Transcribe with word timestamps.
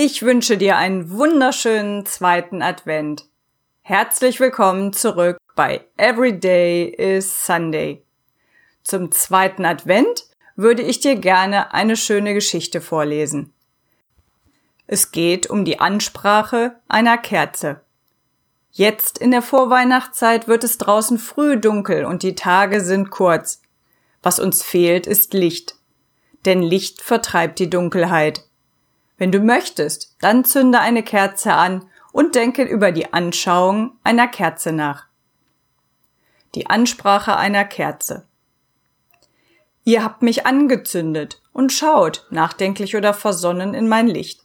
Ich 0.00 0.22
wünsche 0.22 0.56
dir 0.56 0.76
einen 0.76 1.10
wunderschönen 1.10 2.06
zweiten 2.06 2.62
Advent. 2.62 3.26
Herzlich 3.82 4.38
willkommen 4.38 4.92
zurück 4.92 5.38
bei 5.56 5.84
Everyday 5.96 6.84
is 6.84 7.44
Sunday. 7.44 8.04
Zum 8.84 9.10
zweiten 9.10 9.64
Advent 9.64 10.28
würde 10.54 10.82
ich 10.82 11.00
dir 11.00 11.16
gerne 11.16 11.74
eine 11.74 11.96
schöne 11.96 12.32
Geschichte 12.32 12.80
vorlesen. 12.80 13.52
Es 14.86 15.10
geht 15.10 15.50
um 15.50 15.64
die 15.64 15.80
Ansprache 15.80 16.76
einer 16.86 17.18
Kerze. 17.18 17.80
Jetzt 18.70 19.18
in 19.18 19.32
der 19.32 19.42
Vorweihnachtszeit 19.42 20.46
wird 20.46 20.62
es 20.62 20.78
draußen 20.78 21.18
früh 21.18 21.58
dunkel 21.58 22.04
und 22.04 22.22
die 22.22 22.36
Tage 22.36 22.82
sind 22.82 23.10
kurz. 23.10 23.62
Was 24.22 24.38
uns 24.38 24.62
fehlt, 24.62 25.08
ist 25.08 25.34
Licht. 25.34 25.74
Denn 26.44 26.62
Licht 26.62 27.02
vertreibt 27.02 27.58
die 27.58 27.68
Dunkelheit. 27.68 28.44
Wenn 29.18 29.32
du 29.32 29.40
möchtest, 29.40 30.16
dann 30.20 30.44
zünde 30.44 30.78
eine 30.78 31.02
Kerze 31.02 31.52
an 31.52 31.84
und 32.12 32.36
denke 32.36 32.62
über 32.62 32.92
die 32.92 33.12
Anschauung 33.12 33.98
einer 34.04 34.28
Kerze 34.28 34.72
nach. 34.72 35.06
Die 36.54 36.68
Ansprache 36.70 37.36
einer 37.36 37.64
Kerze. 37.64 38.26
Ihr 39.84 40.04
habt 40.04 40.22
mich 40.22 40.46
angezündet 40.46 41.42
und 41.52 41.72
schaut, 41.72 42.26
nachdenklich 42.30 42.96
oder 42.96 43.12
versonnen, 43.12 43.74
in 43.74 43.88
mein 43.88 44.06
Licht. 44.06 44.42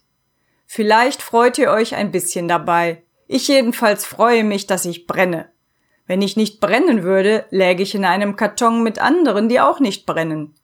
Vielleicht 0.65 1.21
freut 1.21 1.57
ihr 1.57 1.69
euch 1.69 1.95
ein 1.95 2.11
bisschen 2.11 2.47
dabei. 2.47 3.03
Ich 3.27 3.47
jedenfalls 3.47 4.05
freue 4.05 4.43
mich, 4.43 4.67
dass 4.67 4.85
ich 4.85 5.05
brenne. 5.05 5.49
Wenn 6.07 6.21
ich 6.21 6.35
nicht 6.35 6.59
brennen 6.59 7.03
würde, 7.03 7.45
läge 7.49 7.83
ich 7.83 7.95
in 7.95 8.05
einem 8.05 8.35
Karton 8.35 8.83
mit 8.83 8.99
anderen, 8.99 9.49
die 9.49 9.59
auch 9.59 9.79
nicht 9.79 10.05
brennen. 10.05 10.55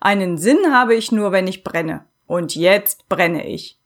Einen 0.00 0.38
Sinn 0.38 0.72
habe 0.72 0.94
ich 0.94 1.12
nur, 1.12 1.30
wenn 1.30 1.46
ich 1.46 1.62
brenne. 1.62 2.06
Und 2.30 2.54
jetzt 2.54 3.08
brenne 3.08 3.44
ich. 3.48 3.76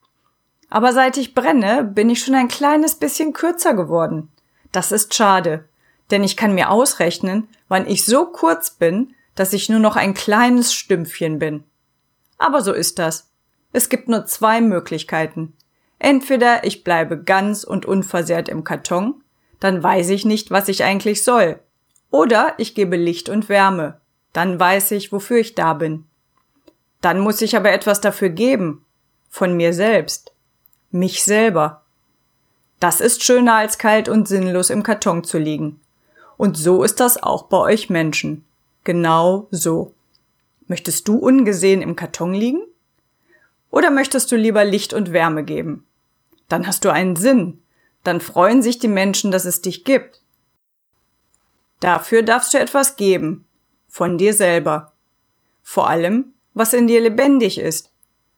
Aber 0.69 0.93
seit 0.93 1.17
ich 1.17 1.33
brenne, 1.33 1.83
bin 1.83 2.11
ich 2.11 2.23
schon 2.23 2.35
ein 2.35 2.49
kleines 2.49 2.97
bisschen 2.97 3.33
kürzer 3.33 3.73
geworden. 3.73 4.29
Das 4.71 4.93
ist 4.93 5.15
schade, 5.15 5.67
denn 6.11 6.23
ich 6.23 6.37
kann 6.37 6.55
mir 6.55 6.69
ausrechnen, 6.69 7.49
wann 7.69 7.87
ich 7.87 8.05
so 8.05 8.27
kurz 8.27 8.69
bin, 8.69 9.15
dass 9.35 9.55
ich 9.55 9.71
nur 9.71 9.79
noch 9.79 9.97
ein 9.97 10.13
kleines 10.13 10.75
Stümpfchen 10.75 11.39
bin. 11.39 11.65
Aber 12.37 12.61
so 12.61 12.75
ist 12.75 12.99
das. 12.99 13.31
Es 13.73 13.89
gibt 13.89 14.11
nur 14.11 14.27
zwei 14.27 14.61
Möglichkeiten. 14.61 15.55
Entweder 15.99 16.65
ich 16.65 16.85
bleibe 16.85 17.23
ganz 17.23 17.65
und 17.65 17.87
unversehrt 17.87 18.51
im 18.51 18.63
Karton, 18.63 19.25
dann 19.59 19.83
weiß 19.83 20.11
ich 20.11 20.27
nicht, 20.27 20.51
was 20.51 20.69
ich 20.69 20.85
eigentlich 20.85 21.25
soll. 21.25 21.61
Oder 22.11 22.53
ich 22.59 22.75
gebe 22.75 22.97
Licht 22.97 23.31
und 23.31 23.49
Wärme, 23.49 24.03
dann 24.35 24.61
weiß 24.61 24.91
ich, 24.91 25.13
wofür 25.13 25.39
ich 25.39 25.55
da 25.55 25.73
bin. 25.73 26.05
Dann 27.01 27.21
muss 27.21 27.43
ich 27.43 27.57
aber 27.57 27.73
etwas 27.73 28.01
dafür 28.01 28.31
geben, 28.31 28.85
von 29.31 29.57
mir 29.57 29.73
selbst, 29.73 30.33
mich 30.91 31.23
selber. 31.25 31.83
Das 32.81 33.01
ist 33.01 33.23
schöner 33.23 33.55
als 33.55 33.79
kalt 33.79 34.09
und 34.09 34.29
sinnlos 34.29 34.71
im 34.71 34.83
Karton 34.83 35.25
zu 35.25 35.39
liegen. 35.39 35.81
Und 36.37 36.57
so 36.57 36.83
ist 36.83 37.01
das 37.01 37.23
auch 37.23 37.45
bei 37.45 37.59
euch 37.59 37.91
Menschen. 37.91 38.45
Genau 38.85 39.49
so. 39.51 39.93
Möchtest 40.67 41.09
du 41.09 41.17
ungesehen 41.17 41.83
im 41.83 41.97
Karton 41.97 42.35
liegen? 42.35 42.63
Oder 43.71 43.91
möchtest 43.91 44.31
du 44.31 44.37
lieber 44.37 44.65
Licht 44.65 44.93
und 44.93 45.13
Wärme 45.13 45.45
geben? 45.45 45.87
Dann 46.49 46.67
hast 46.67 46.85
du 46.85 46.93
einen 46.93 47.17
Sinn. 47.17 47.63
Dann 48.03 48.21
freuen 48.21 48.63
sich 48.63 48.79
die 48.79 48.89
Menschen, 48.89 49.31
dass 49.31 49.45
es 49.47 49.63
dich 49.63 49.85
gibt. 49.85 50.21
Dafür 51.81 52.23
darfst 52.23 52.55
du 52.55 52.59
etwas 52.59 52.97
geben. 52.97 53.47
Von 53.89 54.19
dir 54.19 54.35
selber. 54.35 54.93
Vor 55.63 55.89
allem, 55.89 56.35
was 56.55 56.73
in 56.73 56.87
dir 56.87 57.01
lebendig 57.01 57.59
ist. 57.59 57.91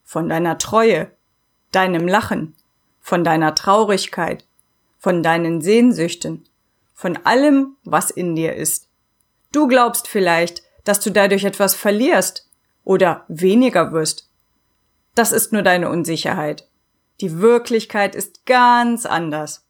Von 0.05 0.29
deiner 0.29 0.59
Treue, 0.59 1.11
deinem 1.73 2.09
Lachen, 2.09 2.55
von 3.01 3.23
deiner 3.23 3.55
Traurigkeit, 3.55 4.45
von 4.99 5.23
deinen 5.23 5.61
Sehnsüchten, 5.61 6.49
von 6.95 7.17
allem, 7.25 7.77
was 7.85 8.11
in 8.11 8.35
dir 8.35 8.55
ist. 8.55 8.89
Du 9.53 9.69
glaubst 9.69 10.09
vielleicht, 10.09 10.63
dass 10.85 11.01
du 11.01 11.11
dadurch 11.11 11.45
etwas 11.45 11.75
verlierst 11.75 12.49
oder 12.85 13.25
weniger 13.29 13.93
wirst. 13.93 14.29
Das 15.15 15.33
ist 15.33 15.53
nur 15.53 15.63
deine 15.63 15.89
Unsicherheit. 15.89 16.69
Die 17.21 17.39
Wirklichkeit 17.41 18.15
ist 18.15 18.45
ganz 18.47 19.07
anders. 19.07 19.65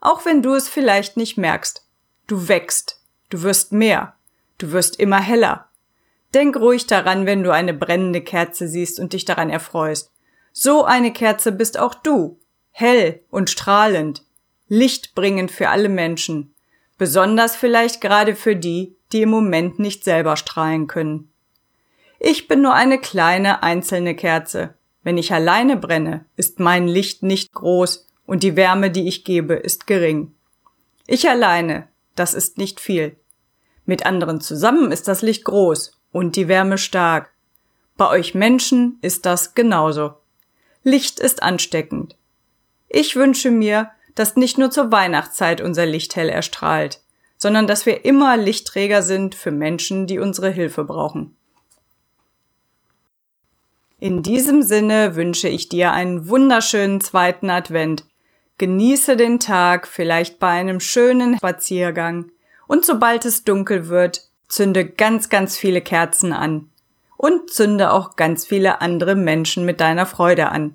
Auch 0.00 0.24
wenn 0.24 0.42
du 0.42 0.54
es 0.54 0.68
vielleicht 0.68 1.16
nicht 1.16 1.36
merkst. 1.36 1.86
Du 2.26 2.48
wächst. 2.48 3.00
Du 3.30 3.42
wirst 3.42 3.72
mehr. 3.72 4.14
Du 4.58 4.70
wirst 4.72 5.00
immer 5.00 5.20
heller. 5.20 5.68
Denk 6.34 6.56
ruhig 6.56 6.88
daran, 6.88 7.26
wenn 7.26 7.44
du 7.44 7.52
eine 7.52 7.72
brennende 7.72 8.20
Kerze 8.20 8.66
siehst 8.66 8.98
und 8.98 9.12
dich 9.12 9.24
daran 9.24 9.50
erfreust. 9.50 10.10
So 10.52 10.84
eine 10.84 11.12
Kerze 11.12 11.52
bist 11.52 11.78
auch 11.78 11.94
du. 11.94 12.40
Hell 12.72 13.20
und 13.30 13.50
strahlend. 13.50 14.24
Licht 14.66 15.14
bringend 15.14 15.52
für 15.52 15.68
alle 15.68 15.88
Menschen. 15.88 16.52
Besonders 16.98 17.54
vielleicht 17.54 18.00
gerade 18.00 18.34
für 18.34 18.56
die, 18.56 18.96
die 19.12 19.22
im 19.22 19.28
Moment 19.28 19.78
nicht 19.78 20.02
selber 20.02 20.36
strahlen 20.36 20.88
können. 20.88 21.30
Ich 22.18 22.48
bin 22.48 22.62
nur 22.62 22.74
eine 22.74 22.98
kleine 22.98 23.62
einzelne 23.62 24.16
Kerze. 24.16 24.74
Wenn 25.04 25.18
ich 25.18 25.32
alleine 25.32 25.76
brenne, 25.76 26.24
ist 26.34 26.58
mein 26.58 26.88
Licht 26.88 27.22
nicht 27.22 27.52
groß 27.52 28.08
und 28.26 28.42
die 28.42 28.56
Wärme, 28.56 28.90
die 28.90 29.06
ich 29.06 29.24
gebe, 29.24 29.54
ist 29.54 29.86
gering. 29.86 30.34
Ich 31.06 31.28
alleine, 31.28 31.86
das 32.16 32.34
ist 32.34 32.58
nicht 32.58 32.80
viel. 32.80 33.14
Mit 33.84 34.06
anderen 34.06 34.40
zusammen 34.40 34.90
ist 34.90 35.06
das 35.06 35.22
Licht 35.22 35.44
groß 35.44 35.93
und 36.14 36.36
die 36.36 36.46
Wärme 36.46 36.78
stark. 36.78 37.32
Bei 37.96 38.08
euch 38.08 38.34
Menschen 38.34 38.98
ist 39.02 39.26
das 39.26 39.54
genauso. 39.54 40.14
Licht 40.84 41.18
ist 41.18 41.42
ansteckend. 41.42 42.16
Ich 42.88 43.16
wünsche 43.16 43.50
mir, 43.50 43.90
dass 44.14 44.36
nicht 44.36 44.56
nur 44.56 44.70
zur 44.70 44.92
Weihnachtszeit 44.92 45.60
unser 45.60 45.86
Licht 45.86 46.14
hell 46.14 46.28
erstrahlt, 46.28 47.00
sondern 47.36 47.66
dass 47.66 47.84
wir 47.84 48.04
immer 48.04 48.36
Lichtträger 48.36 49.02
sind 49.02 49.34
für 49.34 49.50
Menschen, 49.50 50.06
die 50.06 50.20
unsere 50.20 50.50
Hilfe 50.50 50.84
brauchen. 50.84 51.36
In 53.98 54.22
diesem 54.22 54.62
Sinne 54.62 55.16
wünsche 55.16 55.48
ich 55.48 55.68
dir 55.68 55.92
einen 55.92 56.28
wunderschönen 56.28 57.00
zweiten 57.00 57.50
Advent. 57.50 58.04
Genieße 58.58 59.16
den 59.16 59.40
Tag, 59.40 59.88
vielleicht 59.88 60.38
bei 60.38 60.50
einem 60.50 60.78
schönen 60.78 61.38
Spaziergang. 61.38 62.30
Und 62.68 62.84
sobald 62.84 63.24
es 63.24 63.42
dunkel 63.42 63.88
wird, 63.88 64.28
zünde 64.48 64.84
ganz, 64.84 65.28
ganz 65.28 65.56
viele 65.56 65.80
Kerzen 65.80 66.32
an. 66.32 66.70
Und 67.16 67.50
zünde 67.50 67.92
auch 67.92 68.16
ganz 68.16 68.46
viele 68.46 68.80
andere 68.80 69.14
Menschen 69.14 69.64
mit 69.64 69.80
deiner 69.80 70.06
Freude 70.06 70.50
an. 70.50 70.74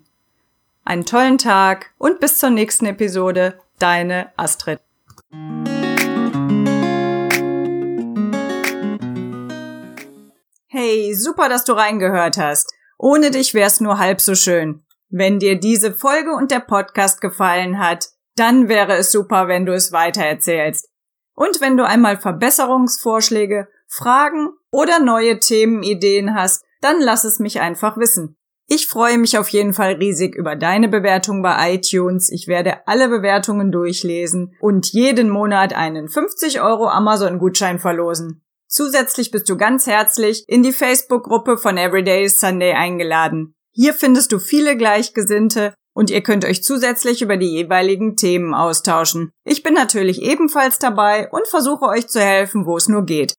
Einen 0.86 1.06
tollen 1.06 1.38
Tag 1.38 1.92
und 1.98 2.20
bis 2.20 2.38
zur 2.38 2.50
nächsten 2.50 2.86
Episode. 2.86 3.60
Deine 3.78 4.32
Astrid. 4.38 4.80
Hey, 10.68 11.14
super, 11.14 11.50
dass 11.50 11.66
du 11.66 11.74
reingehört 11.74 12.38
hast. 12.38 12.74
Ohne 12.98 13.32
dich 13.32 13.54
wär's 13.54 13.80
nur 13.80 14.00
halb 14.00 14.22
so 14.22 14.36
schön. 14.36 14.84
Wenn 15.10 15.40
dir 15.40 15.60
diese 15.60 15.94
Folge 15.94 16.32
und 16.34 16.52
der 16.52 16.60
Podcast 16.60 17.22
gefallen 17.22 17.80
hat, 17.80 18.10
dann 18.36 18.70
wäre 18.70 18.94
es 18.96 19.12
super, 19.12 19.48
wenn 19.48 19.66
du 19.66 19.74
es 19.74 19.92
weitererzählst. 19.92 20.90
Und 21.40 21.62
wenn 21.62 21.78
du 21.78 21.88
einmal 21.88 22.18
Verbesserungsvorschläge, 22.18 23.70
Fragen 23.88 24.50
oder 24.72 25.00
neue 25.00 25.40
Themenideen 25.40 26.36
hast, 26.36 26.66
dann 26.82 27.00
lass 27.00 27.24
es 27.24 27.40
mich 27.40 27.62
einfach 27.62 27.98
wissen. 27.98 28.36
Ich 28.68 28.88
freue 28.88 29.18
mich 29.18 29.38
auf 29.38 29.48
jeden 29.48 29.72
Fall 29.72 29.94
riesig 29.94 30.36
über 30.36 30.58
deine 30.58 30.90
Bewertung 30.90 31.42
bei 31.42 31.76
iTunes. 31.76 32.30
Ich 32.30 32.50
werde 32.50 32.86
alle 32.88 33.08
Bewertungen 33.08 33.72
durchlesen 33.72 34.54
und 34.60 34.92
jeden 34.92 35.30
Monat 35.30 35.72
einen 35.72 36.10
50 36.10 36.60
Euro 36.60 36.90
Amazon-Gutschein 36.90 37.80
verlosen. 37.80 38.44
Zusätzlich 38.68 39.32
bist 39.32 39.50
du 39.50 39.56
ganz 39.56 39.88
herzlich 39.88 40.44
in 40.50 40.62
die 40.62 40.74
Facebook-Gruppe 40.74 41.58
von 41.58 41.78
Everyday 41.78 42.28
Sunday 42.28 42.74
eingeladen. 42.74 43.56
Hier 43.72 43.94
findest 43.94 44.34
du 44.34 44.40
viele 44.40 44.76
Gleichgesinnte 44.76 45.74
und 46.00 46.10
ihr 46.10 46.22
könnt 46.22 46.46
euch 46.46 46.64
zusätzlich 46.64 47.22
über 47.22 47.36
die 47.36 47.52
jeweiligen 47.52 48.16
Themen 48.16 48.54
austauschen. 48.54 49.34
Ich 49.44 49.64
bin 49.64 49.74
natürlich 49.74 50.22
ebenfalls 50.22 50.80
dabei 50.80 51.30
und 51.30 51.46
versuche 51.46 51.88
euch 51.88 52.08
zu 52.08 52.22
helfen, 52.22 52.66
wo 52.66 52.78
es 52.78 52.88
nur 52.88 53.04
geht. 53.04 53.34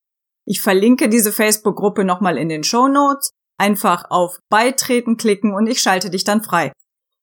Ich 0.45 0.61
verlinke 0.61 1.09
diese 1.09 1.33
Facebook-Gruppe 1.33 2.05
nochmal 2.05 2.37
in 2.37 2.51
den 2.51 2.63
Show 2.63 2.87
Notes 2.87 3.31
Einfach 3.57 4.11
auf 4.11 4.39
Beitreten 4.51 5.17
klicken 5.17 5.55
und 5.55 5.67
ich 5.67 5.81
schalte 5.81 6.11
dich 6.11 6.25
dann 6.25 6.43
frei. 6.43 6.73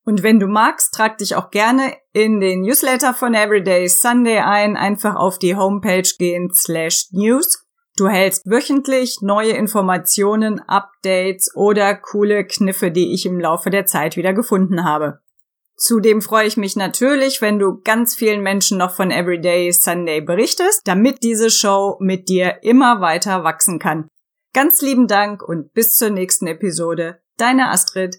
Und 0.06 0.24
wenn 0.24 0.39
du 0.39 0.48
magst, 0.48 0.94
trag 0.94 1.19
dich 1.19 1.36
auch 1.36 1.51
gerne 1.51 1.95
in 2.13 2.40
den 2.40 2.62
Newsletter 2.62 3.16
von 3.16 3.36
Everyday 3.36 3.88
Sunday 3.88 4.40
ein, 4.40 4.75
einfach 4.75 5.16
auf 5.16 5.38
die 5.38 5.56
Homepage 5.56 6.10
gehen 6.19 6.51
slash 6.51 7.07
news. 7.12 7.63
Du 7.95 8.07
hältst 8.07 8.50
wöchentlich 8.50 9.19
neue 9.22 9.54
Informationen, 9.54 10.60
Updates 10.60 11.56
oder 11.56 11.95
coole 11.95 12.45
Kniffe, 12.45 12.92
die 12.92 13.13
ich 13.13 13.28
im 13.28 13.40
Laufe 13.40 13.69
der 13.69 13.86
Zeit 13.86 14.16
wieder 14.16 14.33
gefunden 14.33 14.83
habe. 14.83 15.22
Zudem 15.77 16.24
freue 16.24 16.47
ich 16.47 16.57
mich 16.57 16.75
natürlich, 16.75 17.39
wenn 17.39 17.59
du 17.59 17.79
ganz 17.83 18.15
vielen 18.15 18.41
Menschen 18.41 18.79
noch 18.79 18.95
von 18.95 19.12
Everyday 19.12 19.71
Sunday 19.71 20.21
berichtest, 20.21 20.81
damit 20.85 21.21
diese 21.21 21.51
Show 21.51 21.97
mit 22.00 22.29
dir 22.29 22.63
immer 22.63 23.00
weiter 23.00 23.44
wachsen 23.44 23.77
kann. 23.77 24.09
Ganz 24.53 24.81
lieben 24.81 25.07
Dank 25.07 25.44
und 25.44 25.74
bis 25.74 25.95
zur 25.95 26.09
nächsten 26.09 26.47
Episode. 26.47 27.21
Deine 27.38 27.69
Astrid. 27.69 28.18